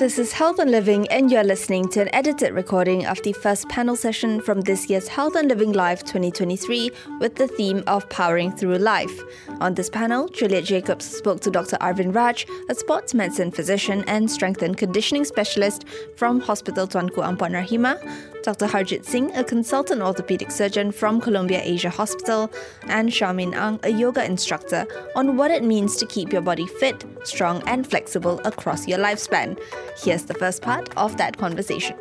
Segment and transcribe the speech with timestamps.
[0.00, 3.68] This is Health and Living, and you're listening to an edited recording of the first
[3.68, 8.50] panel session from this year's Health and Living Live 2023 with the theme of Powering
[8.50, 9.20] Through Life.
[9.60, 11.76] On this panel, Juliet Jacobs spoke to Dr.
[11.82, 15.84] Arvin Raj, a sports medicine physician and strength and conditioning specialist
[16.16, 18.00] from Hospital Tuanku Ampuan Rahimah,
[18.42, 18.66] Dr.
[18.66, 22.50] Harjeet Singh, a consultant orthopedic surgeon from Columbia Asia Hospital,
[22.84, 27.04] and Charmaine Ang, a yoga instructor, on what it means to keep your body fit,
[27.24, 29.60] strong, and flexible across your lifespan.
[29.96, 31.96] Here's the first part of that conversation.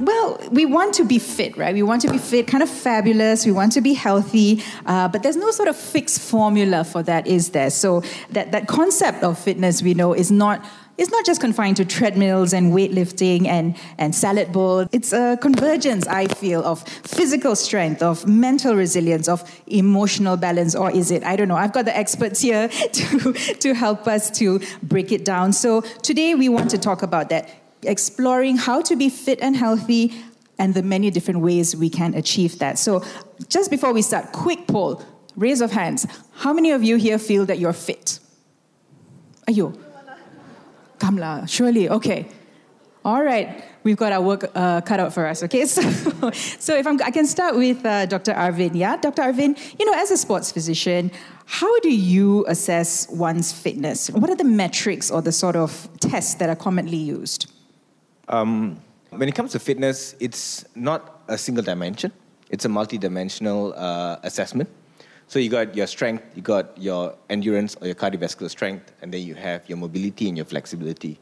[0.00, 1.74] Well, we want to be fit, right?
[1.74, 3.44] We want to be fit, kind of fabulous.
[3.44, 7.26] We want to be healthy, uh, but there's no sort of fixed formula for that,
[7.26, 7.70] is there?
[7.70, 10.64] So that, that concept of fitness, we know, is not
[10.98, 14.88] it's not just confined to treadmills and weightlifting and, and salad bowls.
[14.90, 20.90] It's a convergence, I feel, of physical strength, of mental resilience, of emotional balance, or
[20.90, 21.22] is it?
[21.22, 21.56] I don't know.
[21.56, 25.52] I've got the experts here to, to help us to break it down.
[25.52, 27.48] So today we want to talk about that,
[27.82, 30.12] exploring how to be fit and healthy
[30.58, 32.76] and the many different ways we can achieve that.
[32.76, 33.04] So
[33.48, 35.04] just before we start, quick poll,
[35.36, 36.08] raise of hands.
[36.38, 38.18] How many of you here feel that you're fit?
[39.46, 39.78] Are you?
[40.98, 42.26] Kamla, surely, okay.
[43.04, 45.64] All right, we've got our work uh, cut out for us, okay?
[45.66, 45.82] So,
[46.32, 48.32] so if I'm, I can start with uh, Dr.
[48.34, 48.96] Arvin, yeah?
[48.96, 49.22] Dr.
[49.22, 51.10] Arvin, you know, as a sports physician,
[51.46, 54.10] how do you assess one's fitness?
[54.10, 57.50] What are the metrics or the sort of tests that are commonly used?
[58.28, 62.12] Um, when it comes to fitness, it's not a single dimension.
[62.50, 64.68] It's a multi-dimensional uh, assessment.
[65.28, 69.22] So you got your strength, you got your endurance or your cardiovascular strength, and then
[69.22, 71.18] you have your mobility and your flexibility.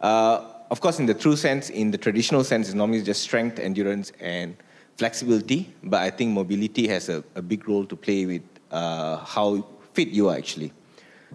[0.00, 3.58] Uh, of course, in the true sense, in the traditional sense, it's normally just strength,
[3.58, 4.56] endurance, and
[4.96, 5.74] flexibility.
[5.82, 10.08] But I think mobility has a, a big role to play with uh, how fit
[10.08, 10.72] you are actually.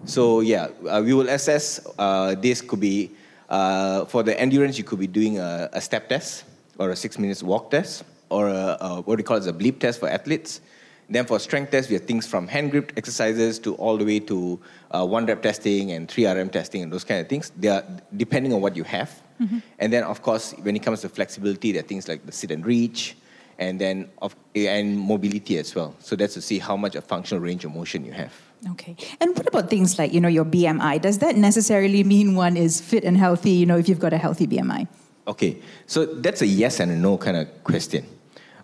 [0.05, 1.85] So yeah, uh, we will assess.
[1.97, 3.11] Uh, this could be
[3.49, 4.80] uh, for the endurance.
[4.80, 6.43] You could be doing a, a, step test
[6.80, 9.80] or a six minutes walk test or a, a, what we call it a bleep
[9.80, 10.61] test for athletes.
[11.10, 14.20] Then for strength tests, we have things from hand grip exercises to all the way
[14.21, 14.60] to
[14.92, 17.52] uh, one rep testing and 3RM testing and those kind of things.
[17.58, 17.83] They are
[18.16, 19.21] depending on what you have.
[19.39, 19.60] Mm-hmm.
[19.80, 22.52] And then, of course, when it comes to flexibility, there are things like the sit
[22.52, 23.15] and reach,
[23.58, 25.95] and then of, and mobility as well.
[25.99, 28.33] So that's to see how much a functional range of motion you have.
[28.71, 28.95] Okay.
[29.20, 31.02] And what about things like, you know, your BMI?
[31.02, 34.17] Does that necessarily mean one is fit and healthy, you know, if you've got a
[34.17, 34.88] healthy BMI?
[35.27, 35.61] Okay.
[35.86, 38.05] So that's a yes and a no kind of question.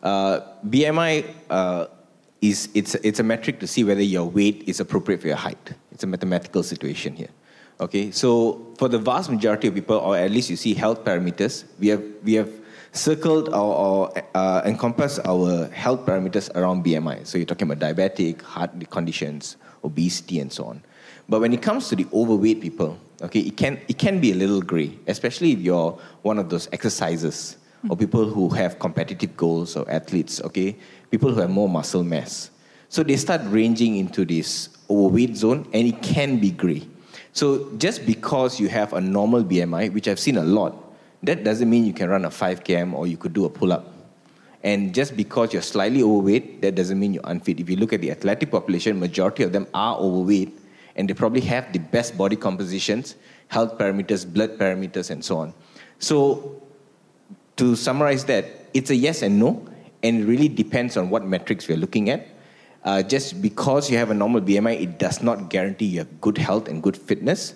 [0.02, 1.86] Uh, BMI uh,
[2.42, 5.74] is it's, it's a metric to see whether your weight is appropriate for your height.
[5.92, 7.30] It's a mathematical situation here.
[7.80, 11.64] Okay, so for the vast majority of people, or at least you see health parameters,
[11.80, 12.52] we have, we have
[12.92, 17.26] circled or, or uh, encompassed our health parameters around BMI.
[17.26, 20.84] So you're talking about diabetic, heart conditions, obesity, and so on.
[21.30, 24.36] But when it comes to the overweight people, okay, it can, it can be a
[24.36, 27.58] little gray, especially if you're one of those exercises
[27.90, 30.76] or people who have competitive goals or athletes, okay?
[31.12, 32.50] people who have more muscle mass.
[32.90, 36.88] So they start ranging into this overweight zone and it can be gray.
[37.34, 40.76] So just because you have a normal BMI, which I've seen a lot,
[41.24, 43.72] that doesn't mean you can run a 5 km or you could do a pull
[43.72, 43.94] up.
[44.64, 47.60] And just because you're slightly overweight, that doesn't mean you're unfit.
[47.60, 50.58] If you look at the athletic population, majority of them are overweight
[50.96, 53.16] and they probably have the best body compositions,
[53.48, 55.54] health parameters, blood parameters, and so on.
[56.00, 56.61] So
[57.58, 59.68] to summarize that, it's a yes and no
[60.04, 62.28] and it really depends on what metrics we're looking at.
[62.84, 66.38] Uh, just because you have a normal BMI, it does not guarantee you have good
[66.38, 67.54] health and good fitness.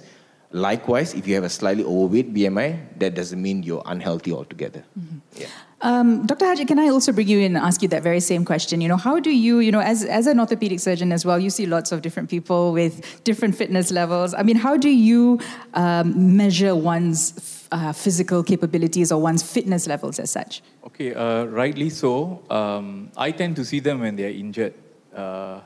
[0.52, 4.84] Likewise, if you have a slightly overweight BMI, that doesn't mean you're unhealthy altogether.
[4.98, 5.18] Mm-hmm.
[5.42, 5.48] Yeah.
[5.86, 6.46] Um, Dr.
[6.46, 8.82] Harjeet, can I also bring you in and ask you that very same question?
[8.82, 11.52] You know, how do you, you know, as, as an orthopedic surgeon as well, you
[11.52, 14.34] see lots of different people with different fitness levels.
[14.34, 15.40] I mean, how do you
[15.76, 20.64] um, measure one's uh, physical capabilities or one's fitness levels as such?
[20.88, 22.42] Okay, uh, rightly so.
[22.50, 24.74] Um, I tend to see them when they are injured.
[25.16, 25.60] Uh,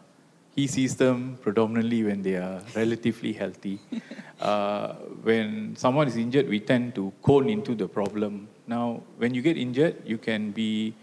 [0.60, 3.80] he sees them predominantly when they are relatively healthy.
[4.40, 9.42] Uh, when someone is injured, we tend to cone into the problem now, when you
[9.42, 10.94] get injured, you can be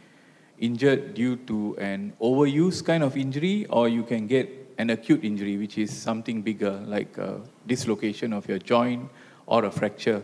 [0.61, 4.49] injured due to an overuse kind of injury, or you can get
[4.79, 9.11] an acute injury, which is something bigger, like a dislocation of your joint
[9.47, 10.23] or a fracture.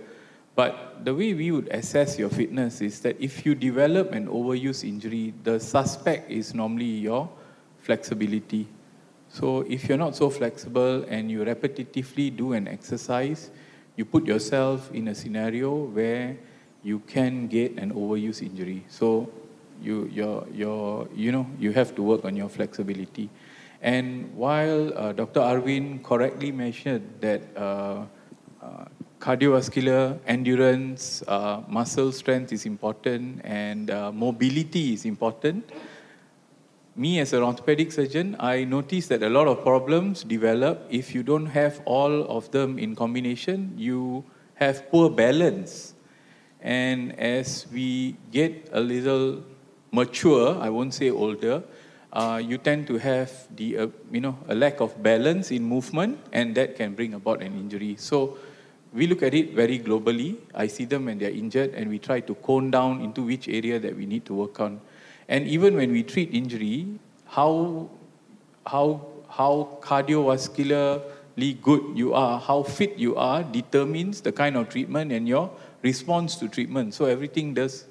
[0.55, 4.87] But the way we would assess your fitness is that if you develop an overuse
[4.87, 7.29] injury, the suspect is normally your
[7.79, 8.69] flexibility.
[9.33, 13.51] So if you're not so flexible and you repetitively do an exercise,
[13.97, 16.37] you put yourself in a scenario where
[16.83, 18.85] you can get an overuse injury.
[18.89, 19.31] So
[19.81, 23.31] you, your, your, you know, you have to work on your flexibility.
[23.81, 25.41] And while uh, Dr.
[25.41, 28.05] Arvin correctly mentioned that uh,
[28.63, 28.85] uh,
[29.19, 35.65] cardiovascular endurance, uh, muscle strength is important, and uh, mobility is important,
[36.95, 41.23] me as an orthopedic surgeon, I notice that a lot of problems develop if you
[41.23, 43.73] don't have all of them in combination.
[43.77, 44.25] You
[44.55, 45.95] have poor balance.
[46.61, 49.43] And as we get a little
[49.91, 51.63] mature, I won't say older,
[52.13, 56.19] uh, you tend to have the, uh, you know, a lack of balance in movement,
[56.33, 57.97] and that can bring about an injury.
[57.99, 58.37] So
[58.93, 60.37] we look at it very globally.
[60.55, 63.81] I see them when they're injured, and we try to cone down into which area
[63.81, 64.81] that we need to work on.
[65.33, 66.87] And even when we treat injury,
[67.25, 67.89] how,
[68.67, 75.11] how, how cardiovascularly good you are, how fit you are, determines the kind of treatment
[75.11, 75.51] and your
[75.81, 76.93] response to treatment.
[76.93, 77.87] So everything does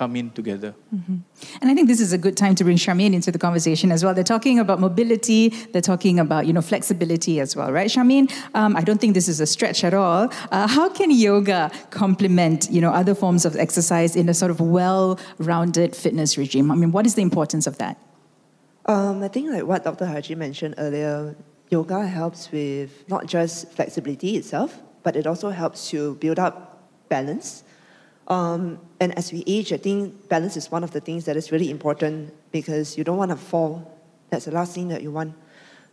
[0.00, 0.74] come in together.
[0.94, 1.16] Mm-hmm.
[1.60, 4.02] And I think this is a good time to bring Charmaine into the conversation as
[4.02, 4.14] well.
[4.14, 5.42] They're talking about mobility,
[5.72, 7.90] they're talking about you know flexibility as well, right?
[7.94, 8.26] Charmaine,
[8.60, 10.22] um, I don't think this is a stretch at all.
[10.50, 14.58] Uh, how can yoga complement you know other forms of exercise in a sort of
[14.78, 16.70] well-rounded fitness regime?
[16.70, 17.94] I mean, what is the importance of that?
[18.86, 20.06] Um, I think like what Dr.
[20.06, 21.36] Harjeet mentioned earlier,
[21.68, 24.70] yoga helps with not just flexibility itself,
[25.02, 26.54] but it also helps you build up
[27.10, 27.64] balance
[28.30, 31.50] um, and as we age, I think balance is one of the things that is
[31.50, 33.98] really important because you don't want to fall.
[34.30, 35.34] That's the last thing that you want.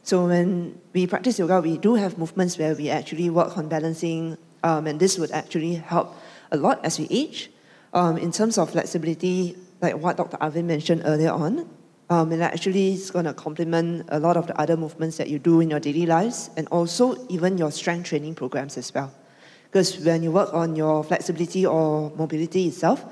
[0.04, 4.38] So when we practice yoga, we do have movements where we actually work on balancing,
[4.64, 6.16] um, and this would actually help
[6.52, 7.50] a lot as we age.
[7.94, 10.38] Um, in terms of flexibility, like what Dr.
[10.38, 11.68] Arvin mentioned earlier on,
[12.12, 15.40] um, it actually it's going to complement a lot of the other movements that you
[15.40, 19.12] do in your daily lives, and also even your strength training programs as well.
[19.68, 23.06] Because when you work on your flexibility or mobility itself,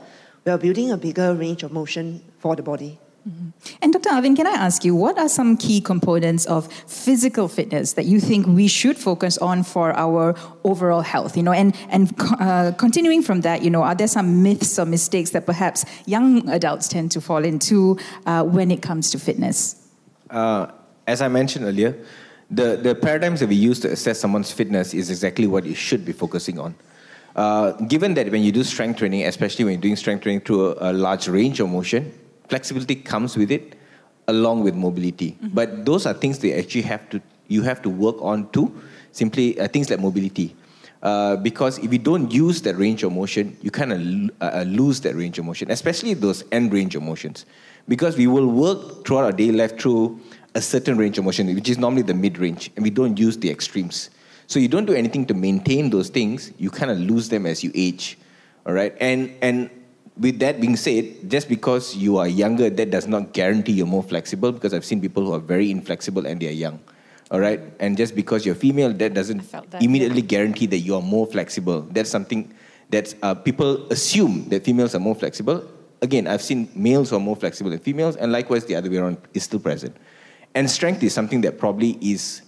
[0.46, 3.00] we are building a bigger range of motion for the body.
[3.28, 3.76] Mm-hmm.
[3.82, 4.10] And Dr.
[4.10, 8.20] Arvin, can I ask you, what are some key components of physical fitness that you
[8.20, 11.36] think we should focus on for our overall health?
[11.36, 14.86] You know, and and uh, continuing from that, you know, are there some myths or
[14.86, 17.98] mistakes that perhaps young adults tend to fall into
[18.28, 19.76] uh, when it comes to fitness?
[20.30, 20.68] Uh,
[21.08, 21.98] as I mentioned earlier,
[22.52, 26.06] the, the paradigms that we use to assess someone's fitness is exactly what you should
[26.06, 26.76] be focusing on.
[27.36, 30.78] Uh, given that when you do strength training, especially when you're doing strength training through
[30.78, 32.14] a, a large range of motion,
[32.48, 33.76] flexibility comes with it
[34.28, 35.32] along with mobility.
[35.32, 35.48] Mm-hmm.
[35.50, 38.74] But those are things that actually have to you have to work on too.
[39.12, 40.56] Simply uh, things like mobility.
[41.04, 44.64] Uh, because if you don't use that range of motion, you kind of uh, uh,
[44.64, 47.46] lose that range of motion, especially those end range of motions.
[47.88, 50.20] Because we will work throughout our daily life through
[50.56, 53.38] a certain range of motion, which is normally the mid range, and we don't use
[53.38, 54.10] the extremes.
[54.48, 57.64] So you don't do anything to maintain those things, you kind of lose them as
[57.64, 58.18] you age.
[58.66, 58.96] All right?
[59.00, 59.70] And, and
[60.18, 64.04] with that being said, just because you are younger, that does not guarantee you're more
[64.04, 66.80] flexible because I've seen people who are very inflexible and they're young.
[67.32, 67.60] All right?
[67.80, 70.28] And just because you're female, that doesn't that, immediately yeah.
[70.28, 71.82] guarantee that you are more flexible.
[71.82, 72.54] That's something
[72.92, 75.68] that uh, people assume that females are more flexible.
[76.02, 78.98] Again, I've seen males who are more flexible than females, and likewise the other way
[78.98, 79.96] around is still present.
[80.56, 82.42] And strength is something that probably is,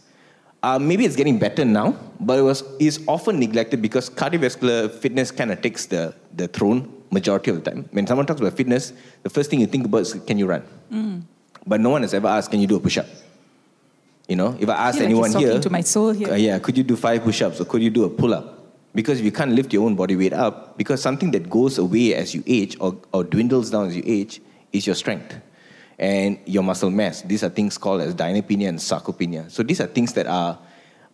[0.64, 5.30] uh, maybe it's getting better now, but it was is often neglected because cardiovascular fitness
[5.30, 7.88] kind of takes the, the throne majority of the time.
[7.92, 8.94] When someone talks about fitness,
[9.24, 10.64] the first thing you think about is can you run?
[10.92, 11.24] Mm.
[11.66, 13.08] But no one has ever asked, can you do a push up?
[14.30, 16.32] You know, if I ask I anyone like here, to my soul here.
[16.32, 18.54] Uh, yeah, could you do five push ups or could you do a pull up?
[18.96, 22.16] Because if you can't lift your own body weight up, because something that goes away
[22.16, 24.42] as you age or, or dwindles down as you age
[24.72, 25.36] is your strength
[26.00, 27.22] and your muscle mass.
[27.24, 29.50] These are things called as dynapenia and sarcopenia.
[29.50, 30.60] So these are things that are,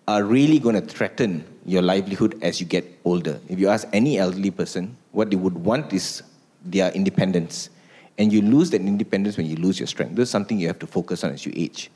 [0.08, 3.40] are really going to threaten your livelihood as you get older.
[3.48, 6.24] If you ask any elderly person, what they would want is
[6.66, 7.70] their independence.
[8.18, 10.16] And you lose that independence when you lose your strength.
[10.16, 11.90] This is something you have to focus on as you age.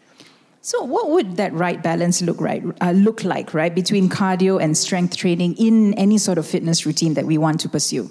[0.61, 4.75] So, what would that right balance look right uh, look like, right, between cardio and
[4.75, 8.09] strength training in any sort of fitness routine that we want to pursue?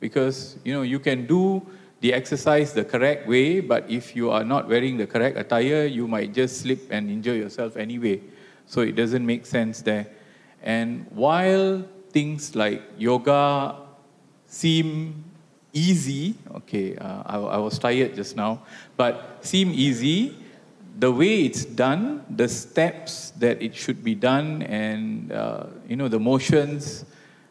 [0.01, 1.67] because you know you can do
[2.01, 6.07] the exercise the correct way, but if you are not wearing the correct attire, you
[6.07, 8.21] might just slip and injure yourself anyway.
[8.67, 10.07] So it doesn't make sense there.
[10.63, 13.77] And while things like yoga
[14.47, 15.25] seem
[15.73, 18.63] easy, okay, uh, I, I was tired just now,
[18.97, 20.37] but seem easy,
[20.99, 26.09] the way it's done, the steps that it should be done, and uh, you know
[26.09, 27.05] the motions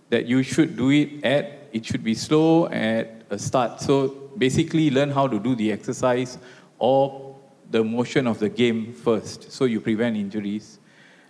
[0.09, 3.79] that you should do it at, it should be slow at a start.
[3.79, 6.37] So basically, learn how to do the exercise
[6.77, 7.35] or
[7.71, 10.79] the motion of the game first, so you prevent injuries.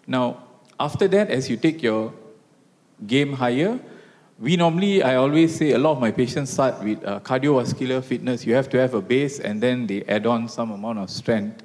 [0.08, 0.44] Now,
[0.80, 2.14] after that, as you take your
[3.06, 3.80] game higher,
[4.40, 8.46] we normally, I always say, a lot of my patients start with uh, cardiovascular fitness.
[8.46, 11.64] You have to have a base, and then they add on some amount of strength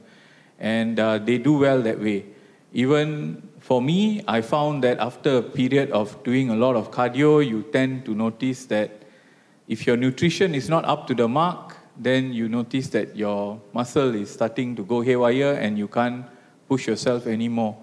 [0.58, 2.26] and uh, they do well that way.
[2.72, 7.46] Even for me, I found that after a period of doing a lot of cardio,
[7.46, 8.90] you tend to notice that
[9.68, 14.14] if your nutrition is not up to the mark, then you notice that your muscle
[14.14, 16.24] is starting to go haywire and you can't
[16.68, 17.76] push yourself anymore.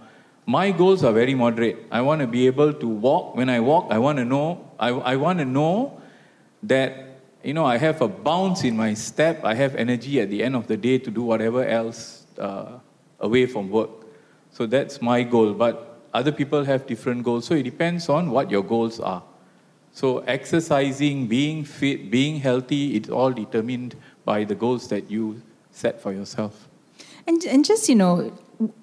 [0.46, 1.86] My goals are very moderate.
[1.92, 3.36] I want to be able to walk.
[3.36, 6.02] When I walk, I want to know, I, I want to know
[6.64, 7.06] that
[7.44, 9.46] you know, I have a bounce in my step.
[9.46, 12.80] I have energy at the end of the day to do whatever else uh,
[13.20, 13.90] away from work.
[14.52, 15.54] So that's my goal.
[15.54, 17.46] But other people have different goals.
[17.46, 19.24] So it depends on what your goals are.
[19.92, 25.42] So exercising, being fit, being healthy, it's all determined by the goals that you
[25.72, 26.68] set for yourself.
[27.28, 28.32] And, and just, you know,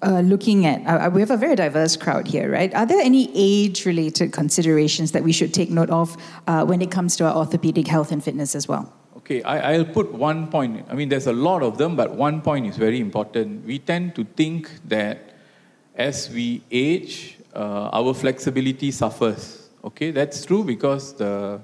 [0.01, 2.73] uh, looking at, uh, we have a very diverse crowd here, right?
[2.73, 6.91] Are there any age related considerations that we should take note of uh, when it
[6.91, 8.93] comes to our orthopedic health and fitness as well?
[9.27, 10.85] Okay, I, will put one point.
[10.89, 13.65] I mean, there's a lot of them, but one point is very important.
[13.65, 15.33] We tend to think that
[15.95, 19.67] as we age, uh, our flexibility suffers.
[19.83, 21.59] Okay, that's true because the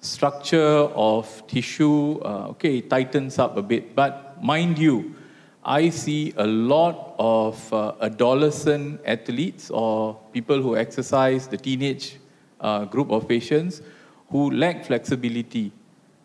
[0.00, 3.96] structure of tissue, uh, okay, tightens up a bit.
[3.96, 5.16] But mind you,
[5.64, 12.18] I see a lot of uh, adolescent athletes or people who exercise, the teenage
[12.60, 13.82] uh, group of patients
[14.30, 15.72] who lack flexibility.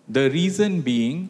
[0.08, 1.30] The reason being,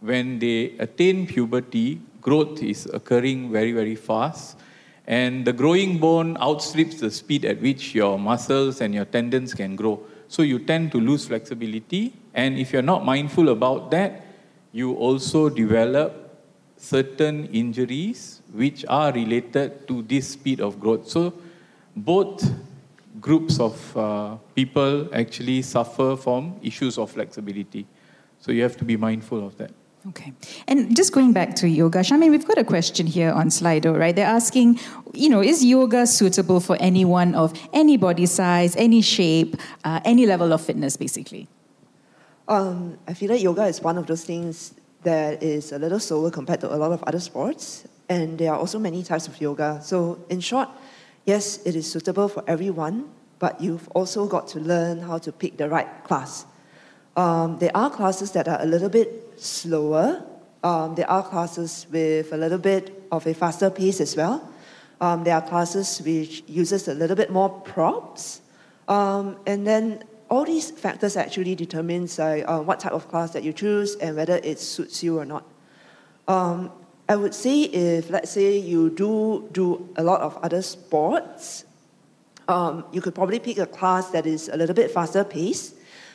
[0.00, 4.58] when they attain puberty, growth is occurring very, very fast.
[5.06, 9.76] And the growing bone outstrips the speed at which your muscles and your tendons can
[9.76, 10.00] grow.
[10.28, 12.14] So you tend to lose flexibility.
[12.32, 14.24] And if you're not mindful about that,
[14.72, 16.24] you also develop
[16.76, 21.08] certain injuries which are related to this speed of growth.
[21.08, 21.34] So
[21.94, 22.50] both
[23.20, 27.86] groups of uh, people actually suffer from issues of flexibility.
[28.44, 29.70] So you have to be mindful of that.
[30.08, 30.34] Okay.
[30.68, 34.14] And just going back to yoga, Charmaine, we've got a question here on Slido, right?
[34.14, 34.80] They're asking,
[35.14, 40.26] you know, is yoga suitable for anyone of any body size, any shape, uh, any
[40.26, 41.48] level of fitness, basically?
[42.46, 44.74] Um, I feel like yoga is one of those things
[45.04, 47.88] that is a little slower compared to a lot of other sports.
[48.10, 49.80] And there are also many types of yoga.
[49.82, 50.68] So, in short,
[51.24, 53.08] yes, it is suitable for everyone,
[53.38, 56.44] but you've also got to learn how to pick the right class.
[57.16, 60.24] Um, there are classes that are a little bit slower.
[60.62, 64.50] Um, there are classes with a little bit of a faster pace as well.
[65.00, 68.40] Um, there are classes which uses a little bit more props.
[68.88, 73.44] Um, and then all these factors actually determines uh, uh, what type of class that
[73.44, 75.44] you choose and whether it suits you or not.
[76.26, 76.72] Um,
[77.08, 81.64] I would say if, let's say, you do do a lot of other sports,
[82.48, 85.74] um, you could probably pick a class that is a little bit faster paced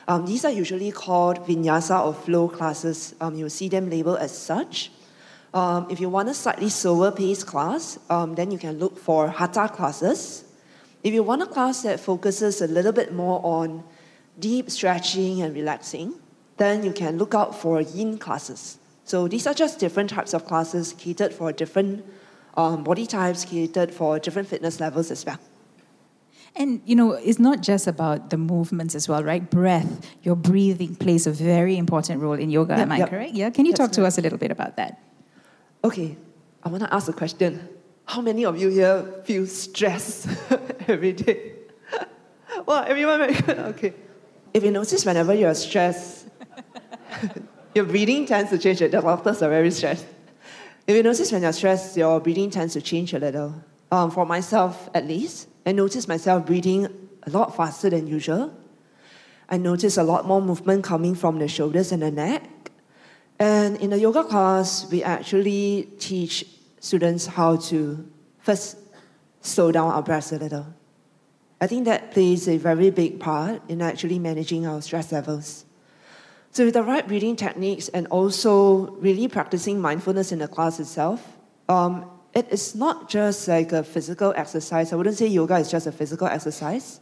[0.10, 3.14] Um, these are usually called vinyasa or flow classes.
[3.22, 4.92] Um, you'll see them labeled as such.
[5.54, 9.30] Um, if you want a slightly slower paced class, um, then you can look for
[9.30, 10.46] hatha classes.
[11.04, 13.84] If you want a class that focuses a little bit more on
[14.40, 16.16] deep stretching and relaxing,
[16.58, 18.80] then you can look out for yin classes.
[19.06, 22.04] So these are just different types of classes catered for different
[22.58, 25.38] um, body types, catered for different fitness levels as well.
[26.56, 29.48] And you know, it's not just about the movements as well, right?
[29.50, 32.74] Breath, your breathing plays a very important role in yoga.
[32.74, 33.10] Yep, am I yep.
[33.10, 33.34] correct?
[33.34, 33.50] Yeah.
[33.50, 34.14] Can you That's talk to correct.
[34.14, 35.02] us a little bit about that?
[35.84, 36.18] Okay,
[36.64, 37.70] I want to ask a question.
[38.06, 40.28] How many of you here feel stress
[40.88, 41.54] every day?
[42.66, 43.22] well, everyone.
[43.74, 43.94] Okay.
[44.52, 46.28] If you notice, whenever you're stressed,
[47.76, 48.80] your breathing tends to change.
[48.80, 50.08] The doctors are very stressed.
[50.88, 53.54] If you notice when you're stressed, your breathing tends to change a little.
[53.92, 56.88] Um, for myself, at least, I noticed myself breathing
[57.22, 58.52] a lot faster than usual.
[59.50, 62.72] I noticed a lot more movement coming from the shoulders and the neck.
[63.38, 66.44] And in the yoga class, we actually teach
[66.80, 68.04] students how to
[68.40, 68.78] first
[69.42, 70.66] slow down our breaths a little.
[71.62, 75.66] I think that plays a very big part in actually managing our stress levels.
[76.50, 81.38] So, with the right breathing techniques and also really practicing mindfulness in the class itself,
[81.68, 84.94] um, it is not just like a physical exercise.
[84.94, 87.00] I wouldn't say yoga is just a physical exercise.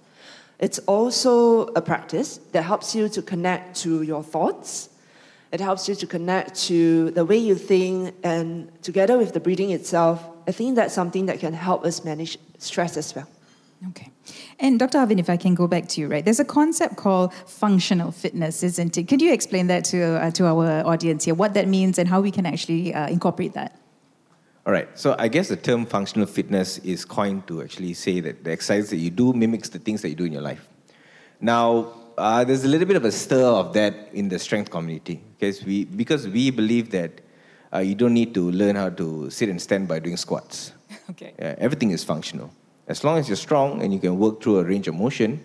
[0.59, 4.89] It's also a practice that helps you to connect to your thoughts.
[5.51, 9.71] It helps you to connect to the way you think, and together with the breathing
[9.71, 13.27] itself, I think that's something that can help us manage stress as well.
[13.89, 14.09] Okay.
[14.59, 14.97] And Dr.
[14.97, 16.25] Arvin, if I can go back to you, right?
[16.25, 19.07] There's a concept called functional fitness, isn't it?
[19.07, 22.19] Could you explain that to, uh, to our audience here, what that means and how
[22.19, 23.79] we can actually uh, incorporate that?
[24.67, 24.89] All right.
[24.99, 28.89] So I guess the term functional fitness is coined to actually say that the exercise
[28.89, 30.67] that you do mimics the things that you do in your life.
[31.39, 35.21] Now, uh, there's a little bit of a stir of that in the strength community
[35.39, 37.11] because we, because we believe that
[37.73, 40.73] uh, you don't need to learn how to sit and stand by doing squats.
[41.11, 41.33] Okay.
[41.39, 42.51] Yeah, everything is functional.
[42.89, 45.41] As long as you're strong and you can work through a range of motion,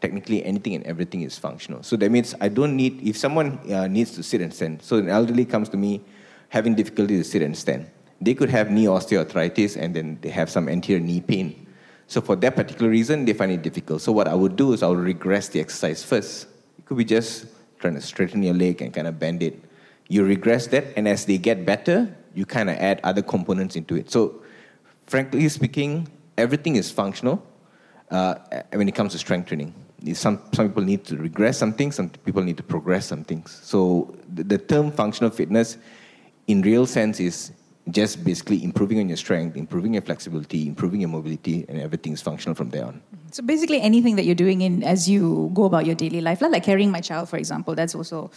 [0.00, 1.82] technically anything and everything is functional.
[1.82, 4.96] So that means I don't need, if someone uh, needs to sit and stand, so
[4.96, 6.00] an elderly comes to me
[6.48, 7.90] having difficulty to sit and stand,
[8.24, 11.66] they could have knee osteoarthritis and then they have some anterior knee pain.
[12.06, 14.02] So for that particular reason, they find it difficult.
[14.02, 16.46] So what I would do is I would regress the exercise first.
[16.78, 17.46] It could be just
[17.78, 19.58] trying to straighten your leg and kind of bend it.
[20.08, 23.96] You regress that, and as they get better, you kind of add other components into
[23.96, 24.10] it.
[24.10, 24.42] So
[25.06, 27.42] frankly speaking, everything is functional
[28.10, 28.34] uh,
[28.72, 29.74] when it comes to strength training.
[30.12, 33.58] Some, some people need to regress some things, some people need to progress some things.
[33.62, 35.78] So the, the term functional fitness,
[36.46, 37.52] in real sense, is
[37.90, 42.22] just basically improving on your strength, improving your flexibility, improving your mobility, and everything is
[42.22, 43.02] functional from there on.
[43.30, 46.64] So basically, anything that you're doing in as you go about your daily life, like
[46.64, 48.30] carrying my child, for example, that's also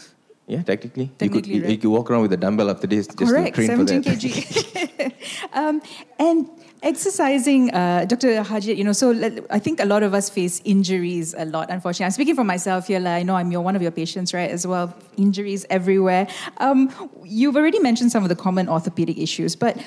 [0.47, 1.11] Yeah, technically.
[1.17, 1.71] Technically, you, could, right.
[1.71, 3.55] you could walk around with a dumbbell after this just correct.
[3.55, 4.19] to train for 17 that.
[4.19, 5.13] kg.
[5.53, 5.81] um,
[6.19, 6.49] and
[6.83, 8.43] exercising, uh, Dr.
[8.43, 9.11] Harjeet, you know, so
[9.49, 11.69] I think a lot of us face injuries a lot.
[11.69, 12.99] Unfortunately, I'm speaking for myself here.
[12.99, 14.49] Like, I know I'm your, one of your patients, right?
[14.49, 16.27] As well, injuries everywhere.
[16.57, 16.91] Um,
[17.23, 19.77] you've already mentioned some of the common orthopedic issues, but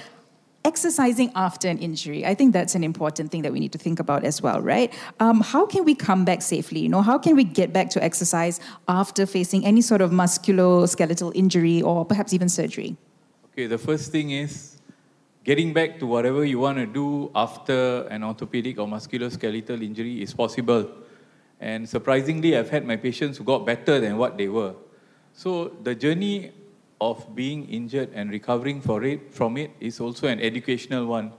[0.65, 3.99] exercising after an injury i think that's an important thing that we need to think
[3.99, 7.35] about as well right um, how can we come back safely you know how can
[7.35, 12.47] we get back to exercise after facing any sort of musculoskeletal injury or perhaps even
[12.47, 12.95] surgery
[13.53, 14.77] Okay, the first thing is
[15.51, 20.33] getting back to whatever you want to do after an orthopedic or musculoskeletal injury is
[20.33, 20.89] possible.
[21.59, 24.75] And surprisingly, I've had my patients who got better than what they were.
[25.33, 26.53] So the journey
[27.01, 31.33] of being injured and recovering for it, from it is also an educational one.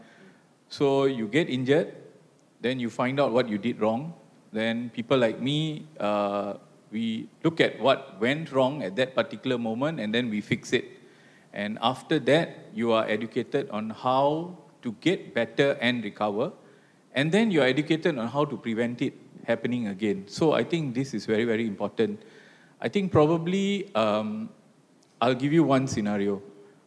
[0.68, 1.96] So you get injured,
[2.60, 4.14] then you find out what you did wrong.
[4.52, 6.56] Then people like me, uh,
[6.92, 11.01] we look at what went wrong at that particular moment and then we fix it.
[11.54, 16.52] And after that, you are educated on how to get better and recover.
[17.14, 19.14] And then you are educated on how to prevent it
[19.46, 20.26] happening again.
[20.28, 22.22] So I think this is very, very important.
[22.80, 24.50] I think probably um,
[25.20, 26.42] I'll give you one scenario.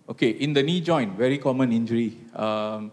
[0.08, 2.18] Okay, in the knee joint, very common injury.
[2.34, 2.92] Um,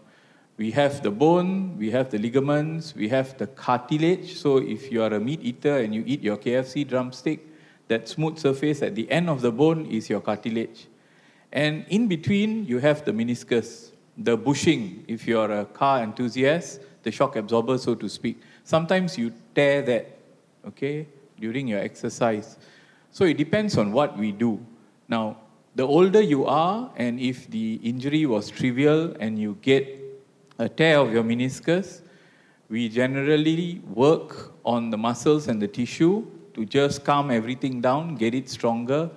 [0.56, 4.36] we have the bone, we have the ligaments, we have the cartilage.
[4.36, 7.40] So if you are a meat eater and you eat your KFC drumstick,
[7.88, 10.86] that smooth surface at the end of the bone is your cartilage.
[11.52, 17.10] And in between, you have the meniscus, the bushing, if you're a car enthusiast, the
[17.10, 18.40] shock absorber, so to speak.
[18.64, 20.16] Sometimes you tear that,
[20.66, 21.06] okay,
[21.38, 22.56] during your exercise.
[23.10, 24.64] So it depends on what we do.
[25.08, 25.36] Now,
[25.74, 29.98] the older you are, and if the injury was trivial and you get
[30.58, 32.00] a tear of your meniscus,
[32.68, 38.34] we generally work on the muscles and the tissue to just calm everything down, get
[38.34, 39.10] it stronger,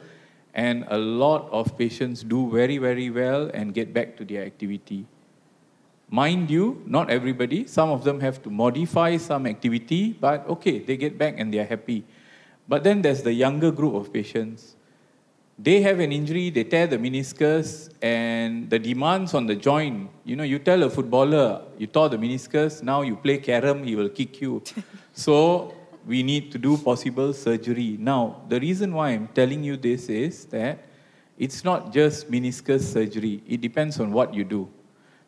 [0.56, 5.06] and a lot of patients do very, very well and get back to their activity.
[6.10, 7.68] Mind you, not everybody.
[7.68, 11.60] Some of them have to modify some activity, but okay, they get back and they
[11.60, 12.06] are happy.
[12.70, 14.76] But then there's the younger group of patients.
[15.60, 20.10] They have an injury, they tear the meniscus, and the demands on the joint.
[20.24, 23.96] You know, you tell a footballer, you tore the meniscus, now you play carom, he
[23.96, 24.62] will kick you.
[25.14, 25.74] so
[26.06, 27.98] we need to do possible surgery.
[28.00, 30.86] Now, the reason why I'm telling you this is that
[31.38, 34.70] it's not just meniscus surgery, it depends on what you do.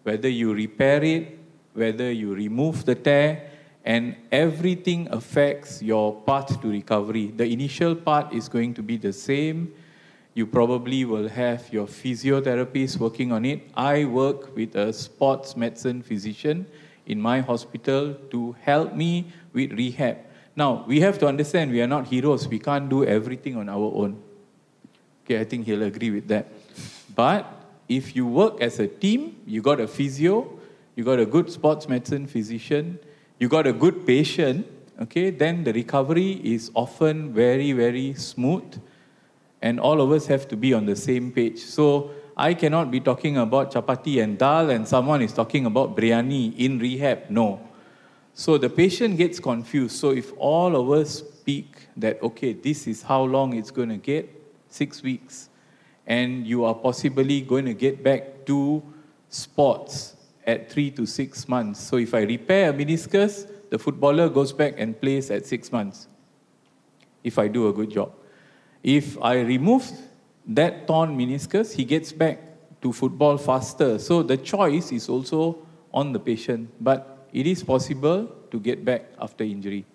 [0.04, 1.38] Whether you repair it,
[1.74, 3.50] whether you remove the tear,
[3.84, 7.28] and everything affects your path to recovery.
[7.28, 9.74] The initial part is going to be the same.
[10.34, 13.72] You probably will have your physiotherapist working on it.
[13.76, 16.68] I work with a sports medicine physician
[17.06, 20.18] in my hospital to help me with rehab.
[20.58, 22.48] Now, we have to understand we are not heroes.
[22.48, 24.20] We can't do everything on our own.
[25.24, 26.48] Okay, I think he'll agree with that.
[27.16, 27.46] But
[27.88, 30.60] if you work as a team, you got a physio,
[30.96, 32.98] you got a good sports medicine physician,
[33.40, 34.66] you got a good patient,
[35.00, 38.82] okay, then the recovery is often very, very smooth.
[39.62, 41.60] And all of us have to be on the same page.
[41.60, 46.58] So I cannot be talking about chapati and dal and someone is talking about biryani
[46.58, 47.30] in rehab.
[47.30, 47.67] No.
[48.38, 49.96] So the patient gets confused.
[49.96, 53.98] So if all of us speak that, okay, this is how long it's going to
[53.98, 54.30] get,
[54.70, 55.50] six weeks,
[56.06, 58.84] and you are possibly going to get back to
[59.30, 61.80] sports at three to six months.
[61.80, 66.08] So if I repair a meniscus, the footballer goes back and plays at six months,
[67.24, 68.12] if I do a good job.
[68.84, 69.92] If I remove
[70.46, 72.40] that torn meniscus, he gets back
[72.84, 73.98] to football faster.
[73.98, 75.58] So the choice is also
[75.92, 76.70] on the patient.
[76.80, 79.86] But it is possible to get back after injury.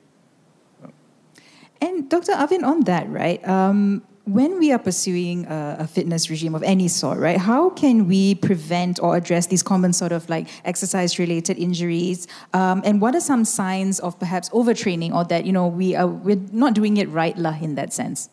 [1.80, 2.32] And Dr.
[2.32, 3.42] Arvin, on that, right?
[3.46, 8.06] Um, when we are pursuing a, a, fitness regime of any sort, right, how can
[8.06, 12.28] we prevent or address these common sort of like exercise related injuries?
[12.54, 16.06] Um, and what are some signs of perhaps overtraining or that, you know, we are,
[16.06, 18.30] we're not doing it right lah in that sense?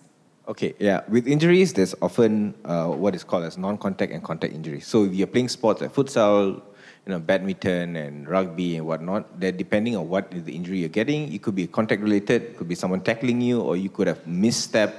[0.48, 1.02] Okay, yeah.
[1.08, 4.86] With injuries, there's often uh, what is called as non-contact and contact injuries.
[4.86, 6.62] So if you're playing sports like futsal,
[7.10, 11.34] you know, badminton and rugby and whatnot, that depending on what the injury you're getting,
[11.34, 14.24] it could be contact related, it could be someone tackling you, or you could have
[14.26, 14.94] misstepped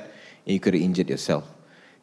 [0.45, 1.45] and you could have injured yourself.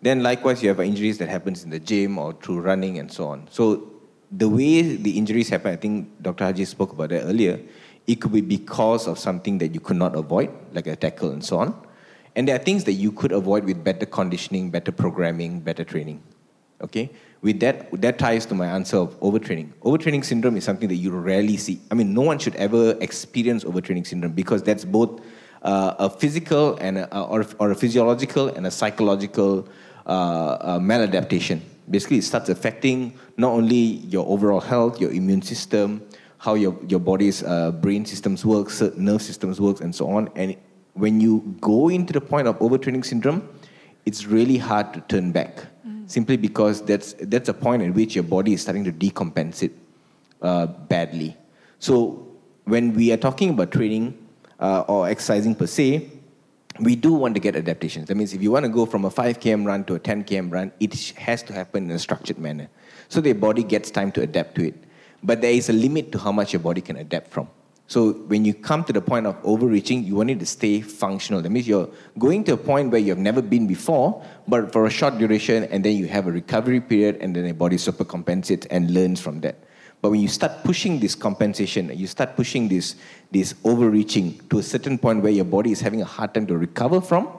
[0.01, 3.27] Then likewise, you have injuries that happens in the gym or through running and so
[3.27, 3.49] on.
[3.51, 3.91] So
[4.31, 6.45] the way the injuries happen, I think Dr.
[6.45, 7.59] Harjeet spoke about that earlier,
[8.05, 11.43] it could be because of something that you could not avoid, like a tackle and
[11.43, 11.75] so on.
[12.37, 16.23] And there are things that you could avoid with better conditioning, better programming, better training.
[16.81, 17.09] Okay?
[17.41, 19.71] with that, that ties to my answer of overtraining.
[19.81, 21.79] Overtraining syndrome is something that you rarely see.
[21.91, 25.21] I mean, no one should ever experience overtraining syndrome because that's both
[25.61, 29.67] uh, a physical and a, or, or, a physiological and a psychological
[30.05, 31.61] uh, uh, maladaptation.
[31.89, 36.05] Basically, it starts affecting not only your overall health, your immune system,
[36.37, 40.29] how your, your body's uh, brain systems work, nerve systems work, and so on.
[40.35, 40.55] And
[40.93, 43.47] when you go into the point of overtraining syndrome,
[44.05, 45.65] it's really hard to turn back
[46.07, 49.71] simply because that's, that's a point at which your body is starting to decompensate
[50.41, 51.37] uh, badly.
[51.79, 52.27] So
[52.63, 54.17] when we are talking about training
[54.59, 56.09] uh, or exercising per se,
[56.79, 58.07] we do want to get adaptations.
[58.07, 60.23] That means if you want to go from a 5 km run to a 10
[60.23, 62.69] km run, it has to happen in a structured manner.
[63.09, 64.75] So the body gets time to adapt to it.
[65.23, 67.49] But there is a limit to how much your body can adapt from.
[67.89, 71.41] So when you come to the point of overreaching, you want it to stay functional.
[71.41, 74.89] That means you're going to a point where you've never been before, but for a
[74.89, 78.67] short duration, and then you have a recovery period, and then the body super compensates
[78.67, 79.55] and learns from that.
[80.01, 82.97] But when you start pushing this compensation, you start pushing this,
[83.31, 86.57] this overreaching to a certain point where your body is having a hard time to
[86.57, 87.29] recover from,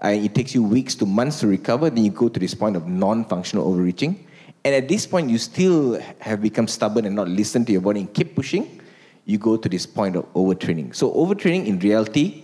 [0.00, 2.74] and it takes you weeks to months to recover, then you go to this point
[2.74, 4.26] of non-functional overreaching.
[4.64, 8.00] And at this point, you still have become stubborn and not listen to your body
[8.00, 8.80] and keep pushing
[9.28, 10.96] you go to this point of overtraining.
[10.96, 12.42] So, overtraining in reality,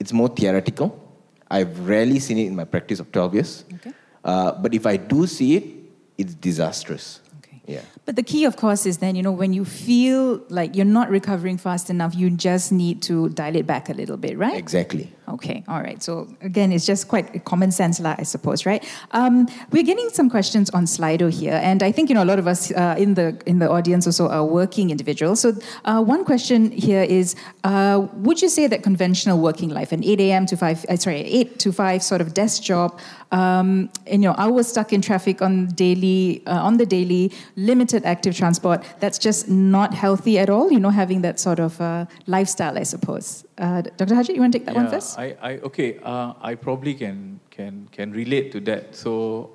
[0.00, 0.98] it's more theoretical.
[1.50, 3.64] I've rarely seen it in my practice of 12 years.
[3.74, 3.92] Okay.
[4.24, 5.64] Uh, but if I do see it,
[6.16, 7.20] it's disastrous.
[7.38, 7.60] Okay.
[7.66, 7.82] Yeah.
[8.06, 11.10] But the key, of course, is then, you know, when you feel like you're not
[11.10, 14.56] recovering fast enough, you just need to dial it back a little bit, right?
[14.56, 15.12] Exactly.
[15.32, 16.02] Okay, all right.
[16.02, 18.84] So again, it's just quite common sense, lah, I suppose, right?
[19.12, 22.38] Um, we're getting some questions on Slido here, and I think you know a lot
[22.38, 25.40] of us uh, in the in the audience also are working individuals.
[25.40, 25.54] So
[25.86, 30.20] uh, one question here is: uh, Would you say that conventional working life, an 8
[30.20, 30.44] a.m.
[30.46, 34.34] to 5, uh, sorry, 8 to 5 sort of desk job, um, and you know
[34.36, 39.48] hours stuck in traffic on daily uh, on the daily, limited active transport, that's just
[39.48, 40.70] not healthy at all?
[40.70, 43.46] You know, having that sort of uh, lifestyle, I suppose.
[43.58, 44.14] Uh, Dr.
[44.14, 45.18] Harjeet, you want to take that one Yeah, first?
[45.18, 45.98] I, I okay.
[46.02, 48.96] Uh, I probably can can can relate to that.
[48.96, 49.50] So,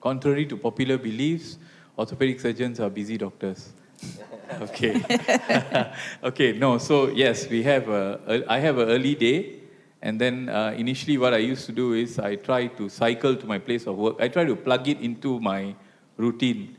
[0.00, 1.58] contrary to popular beliefs,
[1.98, 3.72] orthopedic surgeons are busy doctors.
[4.60, 5.02] okay.
[6.22, 6.52] okay.
[6.52, 6.78] No.
[6.78, 8.52] So yes, we have a, a.
[8.52, 9.60] I have an early day,
[10.02, 13.46] and then uh, initially what I used to do is I try to cycle to
[13.46, 14.20] my place of work.
[14.20, 15.74] I try to plug it into my
[16.18, 16.76] routine.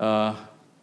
[0.00, 0.34] Uh,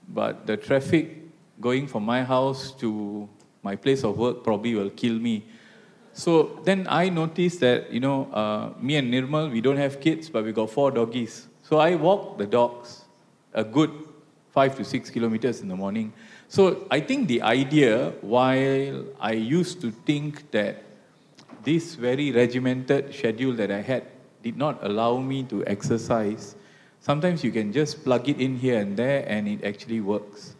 [0.07, 1.17] but the traffic
[1.59, 3.27] going from my house to
[3.63, 5.45] my place of work probably will kill me.
[6.13, 10.29] So then I noticed that, you know, uh, me and Nirmal, we don't have kids,
[10.29, 11.47] but we got four doggies.
[11.61, 13.05] So I walk the dogs
[13.53, 13.91] a good
[14.51, 16.11] five to six kilometers in the morning.
[16.47, 20.83] So I think the idea, while I used to think that
[21.63, 24.03] this very regimented schedule that I had
[24.41, 26.55] did not allow me to exercise,
[26.99, 30.55] sometimes you can just plug it in here and there and it actually works.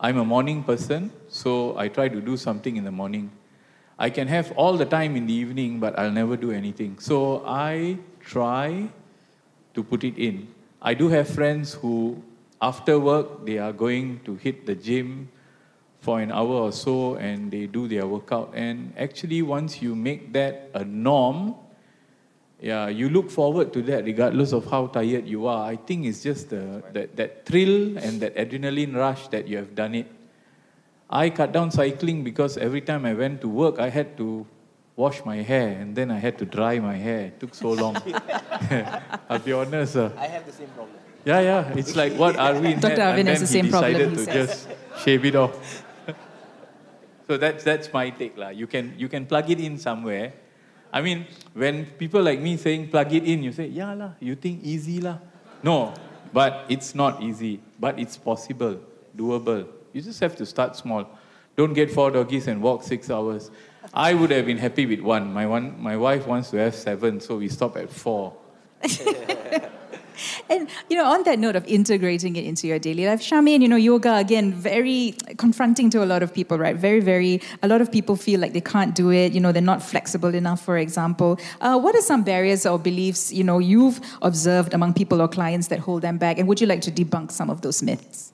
[0.00, 3.30] I'm a morning person, so I try to do something in the morning.
[3.98, 6.98] I can have all the time in the evening, but I'll never do anything.
[6.98, 8.88] So I try
[9.74, 10.48] to put it in.
[10.82, 12.22] I do have friends who,
[12.60, 15.28] after work, they are going to hit the gym
[16.00, 18.52] for an hour or so and they do their workout.
[18.54, 21.54] And actually, once you make that a norm,
[22.64, 25.68] yeah, you look forward to that regardless of how tired you are.
[25.68, 29.74] I think it's just the, that, that thrill and that adrenaline rush that you have
[29.74, 30.06] done it.
[31.10, 34.46] I cut down cycling because every time I went to work, I had to
[34.96, 37.26] wash my hair and then I had to dry my hair.
[37.26, 37.96] It took so long.
[39.28, 39.96] I'll be honest.
[39.96, 40.96] Uh, I have the same problem.
[41.26, 41.72] yeah, yeah.
[41.76, 42.94] It's like what Arvin Dr.
[42.94, 44.64] had, Arvin and has then the same he problem, decided to says.
[44.64, 45.84] just shave it off.
[47.26, 48.48] so that's that's my take, lah.
[48.48, 50.32] You can you can plug it in somewhere.
[50.94, 54.12] I mean, when people like me saying plug it in, you say, yeah lah.
[54.20, 55.18] You think easy lah?
[55.60, 55.92] No,
[56.32, 57.58] but it's not easy.
[57.80, 58.78] But it's possible,
[59.16, 59.66] doable.
[59.92, 61.10] You just have to start small.
[61.56, 63.50] Don't get four doggies and walk six hours.
[63.92, 65.34] I would have been happy with one.
[65.34, 68.32] My one, my wife wants to have seven, so we stop at four.
[70.50, 73.68] And you know, on that note of integrating it into your daily life, Charmaine, you
[73.68, 76.76] know, yoga again very confronting to a lot of people, right?
[76.76, 77.40] Very, very.
[77.62, 79.32] A lot of people feel like they can't do it.
[79.32, 80.64] You know, they're not flexible enough.
[80.64, 85.20] For example, uh, what are some barriers or beliefs you know you've observed among people
[85.20, 86.38] or clients that hold them back?
[86.38, 88.32] And would you like to debunk some of those myths?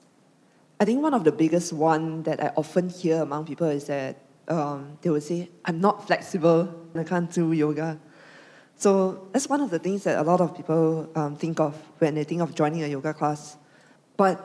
[0.79, 4.17] I think one of the biggest one that I often hear among people is that
[4.47, 6.61] um, they will say, "I'm not flexible.
[6.93, 7.99] And I can't do yoga."
[8.81, 12.15] So that's one of the things that a lot of people um, think of when
[12.15, 13.55] they think of joining a yoga class.
[14.17, 14.41] But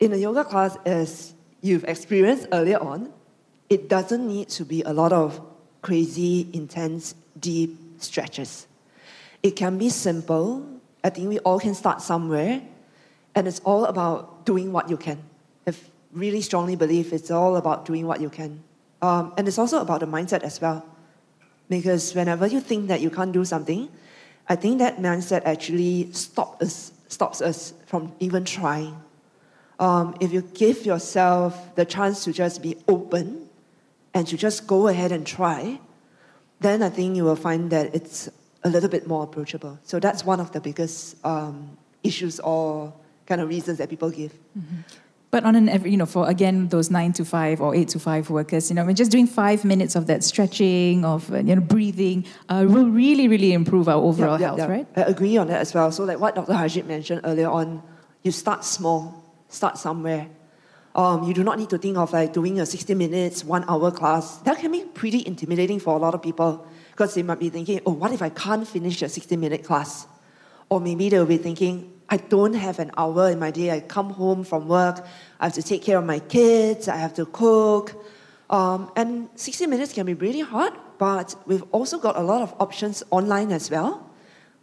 [0.00, 3.12] in a yoga class, as you've experienced earlier on,
[3.68, 5.42] it doesn't need to be a lot of
[5.82, 8.66] crazy, intense, deep stretches.
[9.42, 10.66] It can be simple.
[11.04, 12.62] I think we all can start somewhere,
[13.34, 15.22] and it's all about doing what you can.
[15.66, 15.74] I
[16.14, 18.64] really strongly believe it's all about doing what you can.
[19.02, 20.82] Um, and it's also about the mindset as well.
[21.68, 23.88] Because whenever you think that you can't do something,
[24.48, 28.96] I think that mindset actually stop us, stops us from even trying.
[29.78, 33.48] Um, if you give yourself the chance to just be open
[34.14, 35.80] and to just go ahead and try,
[36.60, 38.30] then I think you will find that it's
[38.64, 39.78] a little bit more approachable.
[39.82, 42.94] So that's one of the biggest um, issues or
[43.26, 44.32] kind of reasons that people give.
[45.32, 47.98] But on an every, you know, for again those nine to five or eight to
[47.98, 51.38] five workers, you know, I mean, just doing five minutes of that stretching, of uh,
[51.38, 54.72] you know, breathing, uh, will really, really improve our overall Yeah, health, yeah, yeah.
[54.72, 54.86] right?
[54.96, 55.90] I agree on that as well.
[55.90, 56.52] So, like what Dr.
[56.52, 57.82] Harjeet mentioned earlier on,
[58.22, 60.28] you start small, start somewhere.
[60.94, 63.90] Um, you do not need to think of like doing a 60 minutes, one hour
[63.90, 64.38] class.
[64.38, 67.80] That can be pretty intimidating for a lot of people because they might be thinking,
[67.84, 70.06] oh, what if I can't finish a 60 minute class?
[70.70, 73.70] Or maybe they'll be thinking, I don't have an hour in my day.
[73.70, 75.04] I come home from work,
[75.40, 77.94] I have to take care of my kids, I have to cook.
[78.48, 82.54] Um, and 60 minutes can be really hard, but we've also got a lot of
[82.60, 84.08] options online as well.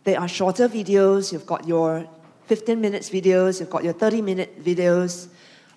[0.06, 2.08] There are shorter videos, you've got your
[2.45, 5.27] 15 minutes videos, you've got your 30 minute videos.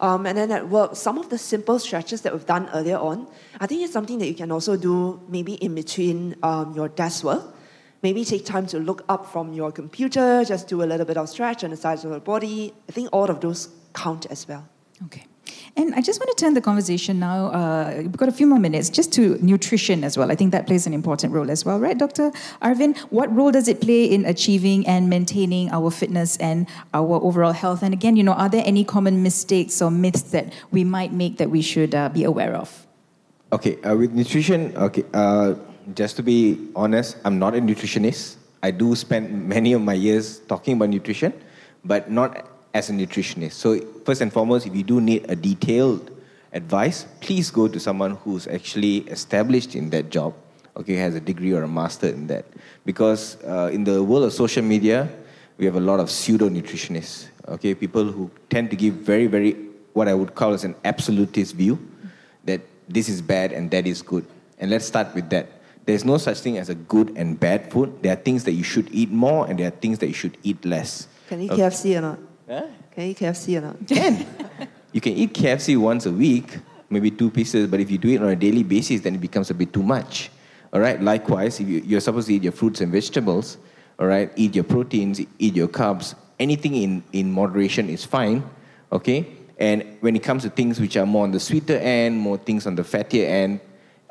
[0.01, 3.27] Um, and then at work, some of the simple stretches that we've done earlier on,
[3.59, 7.25] I think it's something that you can also do maybe in between um, your desk
[7.25, 7.56] work.
[8.07, 11.29] Maybe take time to look up from your computer, just do a little bit of
[11.29, 12.73] stretch on the sides of the body.
[12.89, 14.65] I think all of those count as well.
[15.07, 15.25] Okay.
[15.77, 18.61] And I just want to turn the conversation now, uh, we've got a few more
[18.61, 20.31] minutes, just to nutrition as well.
[20.31, 22.31] I think that plays an important role as well, right, Dr.
[22.63, 22.97] Arvin?
[23.11, 27.83] What role does it play in achieving and maintaining our fitness and our overall health?
[27.83, 31.39] And again, you know, are there any common mistakes or myths that we might make
[31.39, 32.87] that we should uh, be aware of?
[33.53, 35.55] Okay, uh, with nutrition, okay, uh,
[35.95, 38.37] just to be honest, I'm not a nutritionist.
[38.63, 41.33] I do spend many of my years talking about nutrition,
[41.85, 43.53] but not as a nutritionist.
[43.53, 46.11] So first and foremost, if you do need a detailed
[46.53, 50.35] advice, please go to someone who's actually established in that job,
[50.77, 52.45] okay, has a degree or a master in that.
[52.85, 55.09] Because uh, in the world of social media,
[55.59, 59.53] we have a lot of pseudo nutritionists, okay, people who tend to give very, very,
[59.93, 61.79] what I would call as an absolutist view
[62.45, 64.27] that this is bad and that is good.
[64.59, 65.49] And let's start with that.
[65.87, 68.03] There's no such thing as a good and bad food.
[68.03, 70.37] There are things that you should eat more and there are things that you should
[70.43, 71.07] eat less.
[71.29, 71.63] Can you eat Okay.
[71.63, 72.19] KFC or not?
[72.49, 72.67] Huh?
[72.93, 73.77] Can you eat KFC or not?
[73.87, 74.27] Can.
[74.93, 76.59] you can eat KFC once a week,
[76.91, 79.51] maybe two pieces, but if you do it on a daily basis, then it becomes
[79.51, 80.31] a bit too much.
[80.73, 81.01] All right.
[81.01, 83.57] Likewise, if you, you're supposed to eat your fruits and vegetables,
[83.99, 86.15] all right, eat your proteins, eat your carbs.
[86.39, 88.45] Anything in, in moderation is fine.
[88.93, 89.27] Okay.
[89.59, 92.67] And when it comes to things which are more on the sweeter end, more things
[92.67, 93.61] on the fattier end,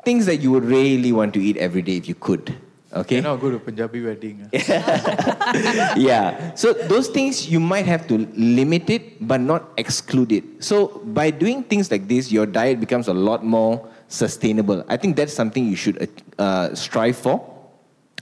[0.06, 2.54] things that you would really want to eat every day if you could.
[2.94, 3.16] Okay.
[3.20, 4.46] Cannot go to Punjabi wedding.
[4.46, 5.94] ah.
[6.08, 6.54] yeah.
[6.54, 10.44] So those things you might have to limit it, but not exclude it.
[10.62, 14.84] So by doing things like this, your diet becomes a lot more sustainable.
[14.88, 15.98] I think that's something you should
[16.38, 17.42] uh, strive for.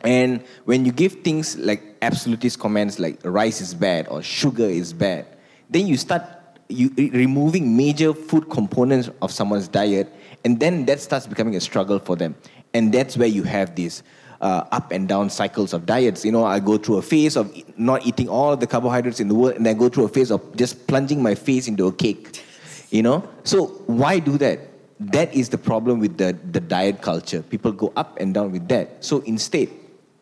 [0.02, 4.92] And when you give things like absolutist comments like rice is bad or sugar is
[4.92, 5.26] bad,
[5.68, 6.24] then you start
[6.68, 10.12] you removing major food components of someone's diet,
[10.44, 12.34] and then that starts becoming a struggle for them.
[12.74, 14.02] And that's where you have these
[14.40, 16.24] uh, up and down cycles of diets.
[16.24, 19.34] You know, I go through a phase of not eating all the carbohydrates in the
[19.34, 22.42] world, and I go through a phase of just plunging my face into a cake.
[22.90, 24.60] You know, so why do that?
[25.00, 27.42] That is the problem with the, the diet culture.
[27.42, 29.04] People go up and down with that.
[29.04, 29.68] So instead,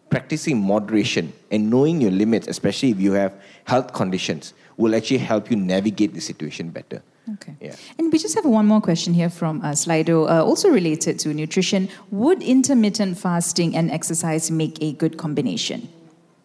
[0.08, 5.50] practicing moderation and knowing your limits, especially if you have health conditions, will actually help
[5.50, 7.02] you navigate the situation better.
[7.34, 7.54] Okay.
[7.60, 7.76] Yeah.
[7.98, 11.32] And we just have one more question here from uh, Slido, uh, also related to
[11.32, 11.88] nutrition.
[12.10, 15.88] Would intermittent fasting and exercise make a good combination?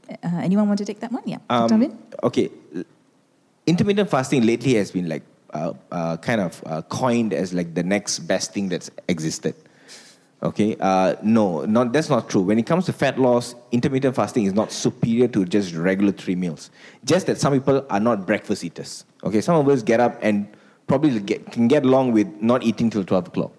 [0.10, 1.24] Uh, anyone want to take that one?
[1.26, 1.40] Yeah.
[1.50, 2.50] Um, okay,
[3.66, 7.84] intermittent fasting lately has been like uh, uh, kind of uh, coined as like the
[7.84, 9.56] next best thing that's existed.
[10.44, 12.42] Okay, uh, no, not that's not true.
[12.42, 16.36] When it comes to fat loss, intermittent fasting is not superior to just regular three
[16.36, 16.70] meals.
[17.04, 19.04] Just that some people are not breakfast eaters.
[19.24, 20.48] Okay, some of us get up and
[20.88, 23.52] probably get, can get along with not eating till twelve o'clock,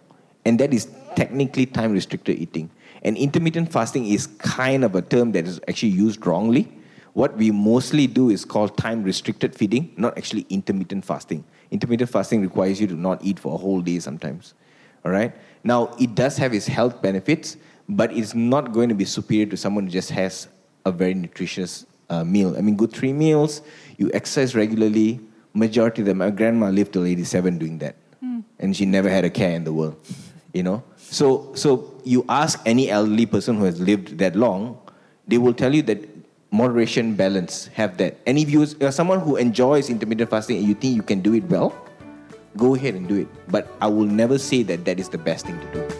[0.44, 2.70] and that is technically time restricted eating.
[3.02, 6.72] And intermittent fasting is kind of a term that is actually used wrongly.
[7.12, 11.44] What we mostly do is called time restricted feeding, not actually intermittent fasting.
[11.70, 14.54] Intermittent fasting requires you to not eat for a whole day sometimes.
[15.04, 15.32] All right?
[15.64, 17.56] Now, it does have its health benefits,
[17.88, 20.48] but it's not going to be superior to someone who just has
[20.84, 22.56] a very nutritious uh, meal.
[22.56, 23.62] I mean, good three meals,
[23.96, 25.20] you exercise regularly.
[25.58, 27.96] Majority of them, my grandma lived till 87 doing that.
[28.20, 28.40] Hmm.
[28.58, 29.96] And she never had a care in the world.
[30.52, 30.82] You know?
[30.96, 34.78] So, so you ask any elderly person who has lived that long,
[35.26, 36.08] they will tell you that
[36.50, 38.16] moderation, balance, have that.
[38.26, 41.34] And if you are someone who enjoys intermittent fasting and you think you can do
[41.34, 41.74] it well,
[42.56, 43.28] go ahead and do it.
[43.48, 45.97] But I will never say that that is the best thing to do.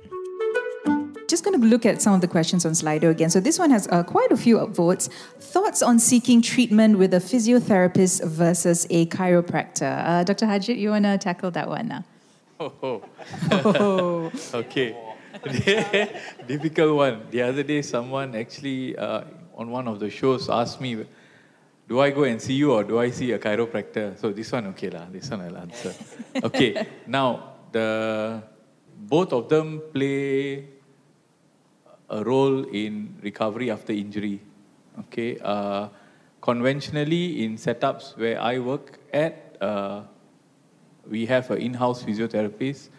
[1.32, 3.30] Just going to look at some of the questions on Slido again.
[3.30, 5.10] So this one has uh, quite a few upvotes.
[5.40, 10.06] Thoughts on seeking treatment with a physiotherapist versus a chiropractor?
[10.06, 10.46] Uh, Dr.
[10.46, 12.04] Harjeet, you want to tackle that one now?
[12.60, 13.02] Oh,
[13.50, 14.32] oh.
[14.56, 14.94] okay.
[16.48, 17.22] Difficult one.
[17.32, 19.24] The other day, someone actually uh,
[19.56, 21.06] on one of the shows asked me,
[21.88, 24.68] "Do I go and see you or do I see a chiropractor?" So this one,
[24.76, 25.06] okay lah.
[25.10, 25.96] This one I'll answer.
[26.44, 26.88] Okay.
[27.08, 28.44] Now the
[29.00, 30.81] both of them play
[32.12, 34.42] a role in recovery after injury.
[35.00, 35.40] Okay.
[35.40, 35.88] Uh,
[36.42, 40.02] conventionally, in setups where I work at, uh,
[41.10, 42.90] we have an in-house physiotherapist,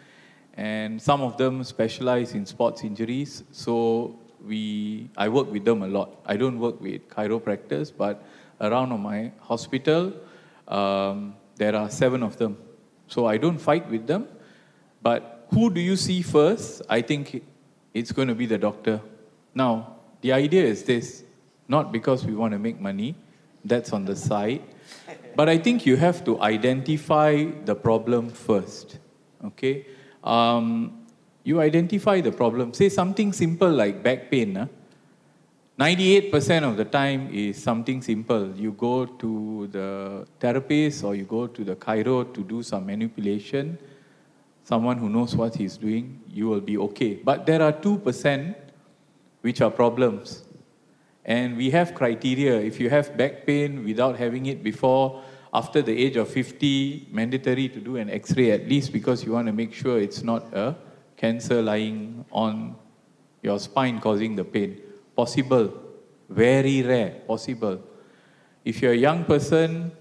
[0.57, 3.43] and some of them specialize in sports injuries.
[3.51, 6.19] So we, I work with them a lot.
[6.25, 8.23] I don't work with chiropractors, but
[8.59, 10.11] around my hospital,
[10.67, 12.57] um, there are seven of them.
[13.07, 14.27] So I don't fight with them,
[15.01, 16.81] but who do you see first?
[16.89, 17.43] I think
[17.93, 19.01] it's going to be the doctor.
[19.53, 21.23] Now, the idea is this:
[21.67, 23.15] not because we want to make money,
[23.63, 24.61] that's on the side.
[25.35, 28.99] But I think you have to identify the problem first.
[29.43, 29.85] Okay?
[30.23, 31.05] Um,
[31.43, 32.73] you identify the problem.
[32.73, 34.55] Say something simple like back pain.
[34.55, 34.67] Huh?
[35.79, 38.53] 98% of the time is something simple.
[38.55, 43.79] You go to the therapist or you go to the chiro to do some manipulation.
[44.63, 47.15] Someone who knows what he's doing, you will be okay.
[47.15, 48.55] But there are 2%
[49.41, 50.45] which are problems.
[51.25, 52.59] And we have criteria.
[52.59, 55.21] If you have back pain without having it before,
[55.53, 59.33] after the age of 50, mandatory to do an x ray at least because you
[59.33, 60.75] want to make sure it's not a
[61.15, 62.75] cancer lying on
[63.43, 64.81] your spine causing the pain.
[65.15, 65.71] Possible.
[66.29, 67.21] Very rare.
[67.27, 67.81] Possible.
[68.65, 69.91] If you're a young person,